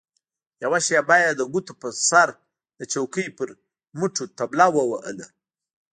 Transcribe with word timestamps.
يوه 0.63 0.79
شېبه 0.85 1.15
يې 1.23 1.31
د 1.35 1.41
ګوتو 1.51 1.73
په 1.81 1.87
سر 2.09 2.27
د 2.79 2.81
چوکۍ 2.93 3.27
پر 3.37 3.49
مټو 3.99 4.25
طبله 4.37 4.65
ووهله. 4.71 5.27